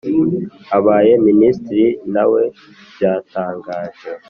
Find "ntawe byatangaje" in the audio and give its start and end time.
2.11-4.09